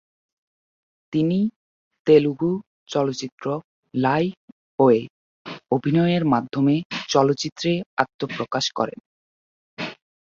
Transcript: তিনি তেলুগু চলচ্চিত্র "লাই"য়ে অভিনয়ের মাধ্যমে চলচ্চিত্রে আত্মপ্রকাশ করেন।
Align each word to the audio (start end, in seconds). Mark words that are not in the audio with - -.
তিনি 1.13 1.39
তেলুগু 2.07 2.51
চলচ্চিত্র 2.89 3.45
"লাই"য়ে 3.93 4.99
অভিনয়ের 5.71 6.23
মাধ্যমে 6.25 6.75
চলচ্চিত্রে 7.09 7.71
আত্মপ্রকাশ 7.97 8.65
করেন। 8.77 8.99